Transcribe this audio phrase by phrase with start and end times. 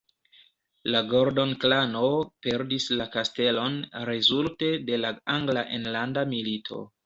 [0.95, 2.07] La Gordon-klano
[2.47, 3.77] perdis la kastelon
[4.11, 6.85] rezulte de la angla enlanda milito.